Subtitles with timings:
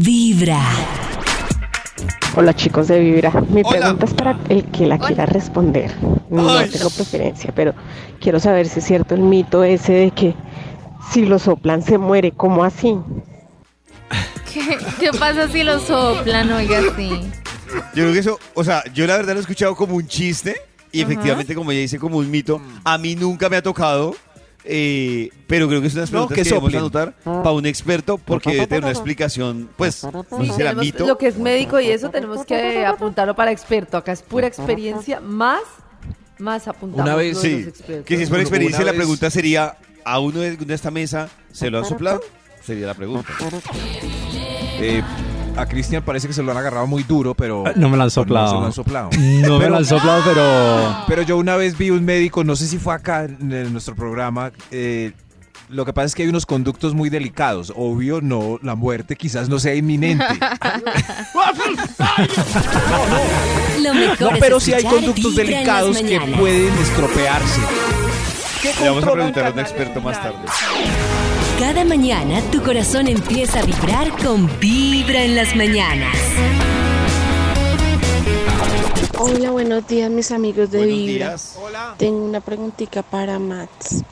[0.00, 0.60] Vibra.
[2.36, 3.30] Hola chicos de Vibra.
[3.48, 3.78] Mi Hola.
[3.78, 5.94] pregunta es para el que la quiera responder.
[6.30, 6.68] No Ay.
[6.68, 7.74] tengo preferencia, pero
[8.20, 10.34] quiero saber si es cierto el mito ese de que
[11.12, 12.32] si lo soplan se muere.
[12.32, 12.96] ¿Cómo así?
[14.52, 17.10] ¿Qué, qué pasa si lo soplan, oiga, sí?
[17.94, 20.56] Yo creo que eso, o sea, yo la verdad lo he escuchado como un chiste
[20.90, 22.60] y efectivamente, como ella dice, como un mito.
[22.84, 24.16] A mí nunca me ha tocado,
[24.64, 28.18] eh, pero creo que es unas No, preguntas que que debemos anotar para un experto
[28.18, 31.06] porque debe tener una explicación, pues, no sé Sí, si será mito.
[31.06, 33.96] Lo que es médico y eso tenemos que apuntarlo para experto.
[33.96, 35.60] Acá es pura experiencia más,
[36.38, 37.04] más apuntamos.
[37.06, 37.66] Una vez- Sí,
[38.04, 41.28] que si es por Una experiencia, la pregunta sería, ¿a uno de, de esta mesa
[41.52, 42.20] se lo han soplado?
[42.62, 43.28] Sería la pregunta.
[44.80, 45.02] Eh,
[45.56, 47.64] a Cristian parece que se lo han agarrado muy duro, pero.
[47.66, 48.46] Ah, No me lo han pero soplado.
[48.46, 49.10] No se lo han soplado.
[49.16, 51.04] No me Pero- lo han soplado, pero.
[51.08, 53.94] Pero yo una vez vi un médico, no sé si fue acá en, en nuestro
[53.94, 54.52] programa.
[54.70, 55.12] eh,
[55.70, 57.72] lo que pasa es que hay unos conductos muy delicados.
[57.74, 60.22] Obvio, no, la muerte quizás no sea inminente.
[63.80, 67.60] Lo mejor No, es pero sí hay conductos delicados que pueden estropearse.
[68.82, 70.38] Le vamos a preguntar a un experto más tarde.
[71.58, 76.16] Cada mañana tu corazón empieza a vibrar con Vibra en las mañanas.
[79.18, 81.28] Hola, buenos días mis amigos de Buenos Vibra.
[81.28, 81.58] días.
[81.96, 84.02] Tengo una preguntita para Max.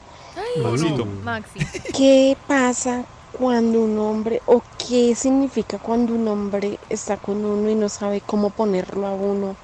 [0.61, 1.05] Maxito.
[1.23, 1.59] Maxi.
[1.95, 3.03] ¿Qué pasa
[3.37, 8.21] cuando un hombre o qué significa cuando un hombre está con uno y no sabe
[8.21, 9.55] cómo ponerlo a uno?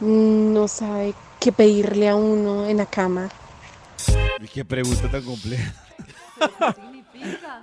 [0.00, 3.28] No sabe qué pedirle a uno en la cama.
[4.40, 5.72] Uy, Qué pregunta tan compleja.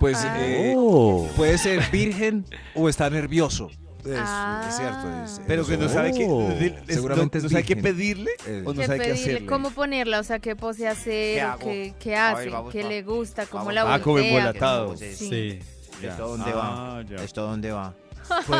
[0.00, 0.36] Pues Ah.
[0.40, 1.28] eh, Oh.
[1.36, 3.70] puede ser virgen o está nervioso.
[4.04, 4.66] Es, Ah.
[4.68, 5.24] es cierto.
[5.24, 6.50] es- Pero que no sabe qué, Oh.
[6.50, 8.62] es- Seguramente no, es no sabe qué pedirle Eh.
[8.66, 9.22] o no ¿Qué sabe qué pedirle?
[9.32, 9.46] hacerle.
[9.46, 10.20] ¿Cómo ponerla?
[10.20, 11.46] O sea, ¿qué pose hacer?
[11.58, 11.64] ¿Qué?
[11.64, 12.50] ¿Qué, qué hace?
[12.50, 13.46] vamos ¿Qué le gusta?
[13.46, 14.30] ¿Cómo vamos la Ah, como voltea?
[14.38, 14.96] embolatado.
[14.98, 15.14] Sí.
[15.14, 15.58] Sí.
[16.02, 16.56] ¿Esto dónde Ah,
[17.00, 17.02] va?
[17.08, 17.16] ya.
[17.24, 17.94] ¿Esto dónde va?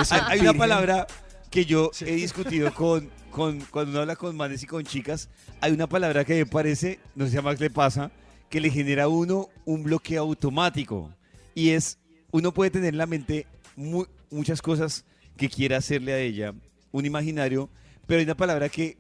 [0.05, 1.06] Ser Hay, hay una palabra
[1.50, 5.28] que yo he discutido con, con cuando uno habla con manes y con chicas.
[5.61, 8.11] Hay una palabra que me parece, no sé si a Max le pasa,
[8.50, 11.12] que le genera a uno un bloqueo automático.
[11.55, 11.98] Y es,
[12.30, 13.46] uno puede tener en la mente
[13.77, 15.05] mu- muchas cosas
[15.36, 16.55] que quiera hacerle a ella,
[16.92, 17.68] un imaginario,
[18.06, 18.96] pero hay una palabra que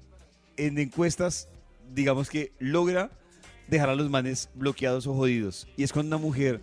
[0.56, 1.48] en encuestas,
[1.92, 3.10] digamos que logra
[3.68, 5.66] dejar a los manes bloqueados o jodidos.
[5.76, 6.60] Y es cuando una mujer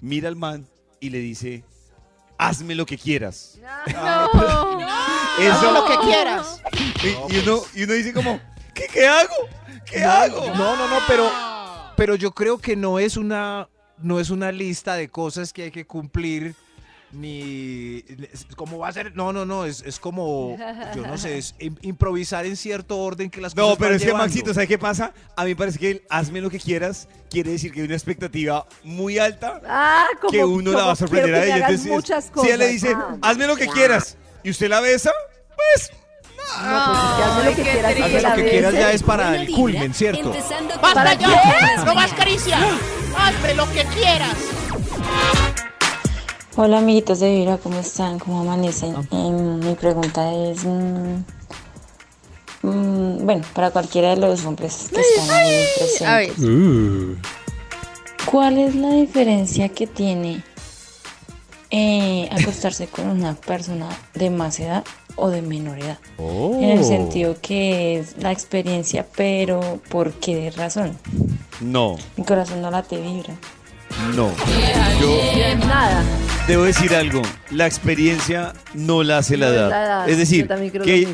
[0.00, 0.66] mira al man
[1.00, 1.64] y le dice,
[2.38, 3.58] hazme lo que quieras.
[3.92, 4.70] No.
[5.40, 6.60] Eso lo que quieras.
[7.02, 8.40] y, y uno, y uno dice como,
[8.74, 9.34] ¿qué, qué hago?
[9.84, 10.46] ¿Qué hago?
[10.54, 11.28] No, no, no, pero,
[11.96, 13.68] pero yo creo que no es una,
[13.98, 16.54] no es una lista de cosas que hay que cumplir,
[17.12, 18.02] ni
[18.56, 19.14] cómo va a ser.
[19.14, 20.56] No, no, no, es, es como,
[20.96, 23.96] yo no sé, es im- improvisar en cierto orden que las No, cosas pero van
[23.96, 24.26] es que llevando.
[24.26, 25.12] Maxito, ¿sabes qué pasa?
[25.36, 27.94] A mí me parece que el hazme lo que quieras quiere decir que hay una
[27.94, 31.54] expectativa muy alta Ah, como, que uno la va a sorprender a que ella.
[31.56, 32.48] hagas Entonces, muchas si cosas.
[32.48, 33.16] ella le dice, Ah.
[33.22, 35.12] hazme lo que quieras, y usted la besa,
[35.54, 35.90] pues
[36.36, 36.93] No, que
[37.44, 40.32] lo que quieras que lo que quieras ya es para el culmen, ¿cierto?
[40.82, 41.28] ¡Basta ya!
[41.28, 42.12] ¡No más mañanas.
[42.14, 42.58] caricia!
[43.18, 44.36] ¡Hazme lo que quieras!
[46.56, 48.18] Hola amiguitos de Vibra, ¿cómo están?
[48.20, 48.94] ¿Cómo amanecen?
[49.10, 51.24] Em, mi pregunta es, mm,
[52.62, 55.48] mm, bueno, para cualquiera de los hombres que están ahí
[56.06, 56.32] A ver.
[56.32, 57.16] presentes, Uh.
[58.30, 60.44] ¿cuál es la diferencia que tiene
[61.70, 64.84] eh, acostarse con una persona de más edad
[65.16, 65.98] o de menor edad?
[66.18, 66.58] Oh.
[66.60, 70.96] En el sentido que es la experiencia, pero ¿por qué razón?
[71.60, 73.34] no, Mi corazón no late vibra.
[74.16, 74.30] no.
[75.00, 75.18] Yo
[75.66, 76.02] Nada.
[76.48, 79.70] debo decir algo, la experiencia no la hace la No es edad.
[79.70, 81.06] la edad, Es decir, yo creo que,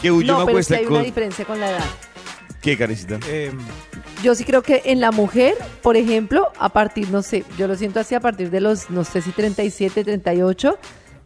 [0.00, 0.94] que yo no, pero es que hay con...
[0.96, 1.84] una diferencia con la edad.
[2.60, 3.18] ¿Qué, carecita?
[3.28, 3.56] Em,
[4.22, 7.74] Yo sí creo que en la mujer, por ejemplo, a partir, no sé, yo lo
[7.74, 10.78] siento así, a partir de los, no sé si 37, 38,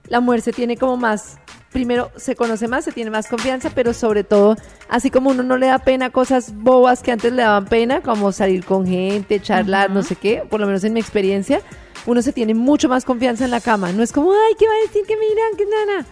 [0.09, 1.39] la mujer se tiene como más,
[1.73, 4.57] primero se conoce más, se tiene más confianza, pero sobre todo,
[4.89, 8.31] así como uno no le da pena cosas bobas que antes le daban pena, como
[8.33, 11.61] salir con gente, charlar, no sé qué, por lo menos en mi experiencia,
[12.07, 13.91] uno se tiene mucho más confianza en la cama.
[13.93, 15.57] No es como, ay, ¿qué va a decir que me dirán?
[15.57, 16.07] Que nada.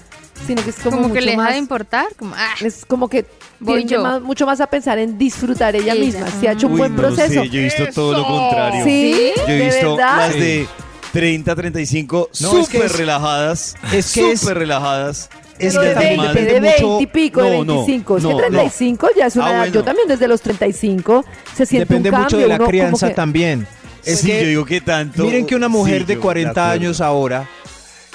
[0.46, 2.06] Sino que es como, Como, que mucho le deja más- de importar.
[2.18, 3.26] Como, ah, es como que
[3.60, 4.02] Voy tiende yo.
[4.02, 6.02] más- mucho más a pensar en disfrutar ella Ella.
[6.04, 6.26] misma.
[6.40, 7.42] Si ha hecho un Uy, buen no proceso.
[7.42, 8.84] sé, yo he visto todo lo contrario.
[8.84, 10.16] Sí, Yo he ¿de visto verdad?
[10.16, 10.66] las de
[11.12, 13.74] 30, 35, No, es que súper es- relajadas.
[13.92, 15.28] es que es- súper relajadas.
[15.58, 18.16] es que de también 20, depende de 20 mucho- y pico, de No, no, 25.
[18.16, 19.58] es que no, 35 ya es una Ah, edad.
[19.58, 19.74] bueno.
[19.74, 21.24] Yo también desde los 35
[21.54, 22.24] se siente Depende un cambio.
[22.24, 23.66] mucho de la uno crianza que- también.
[24.04, 25.22] Es sí, que yo digo que tanto.
[25.22, 26.72] Miren que una mujer Sí, de yo 40 acuerdo.
[26.72, 27.48] años ahora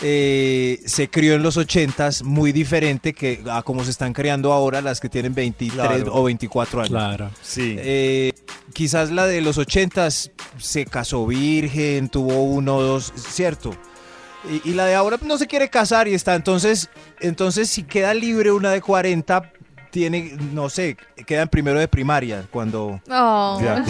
[0.01, 4.81] eh, se crió en los 80s muy diferente que a como se están creando ahora
[4.81, 6.13] las que tienen 23 Claro.
[6.13, 6.89] o 24 años.
[6.91, 7.31] Claro.
[7.41, 7.75] Sí.
[7.79, 8.33] Eh,
[8.73, 13.75] quizás la de los 80s se casó virgen, tuvo uno o dos, ¿cierto?
[14.63, 16.35] Y, y la de ahora no se quiere casar y está.
[16.35, 16.89] Entonces,
[17.19, 19.51] entonces si queda libre una de 40,
[19.91, 22.99] tiene, no sé, queda en primero de primaria cuando...
[23.09, 23.57] Oh.
[23.57, 23.85] Un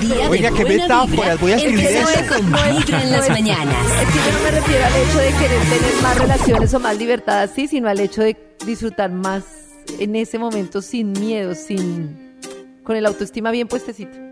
[0.00, 2.34] día Oiga, qué metáforas, voy a escribir eso.
[2.34, 3.76] con Vibra en las mañanas.
[4.02, 6.98] Es que yo no me refiero al hecho de querer tener más relaciones o más
[6.98, 9.44] libertad así, sino al hecho de disfrutar más
[9.98, 12.26] en ese momento sin miedo, sin
[12.84, 14.25] con el autoestima bien puestecito.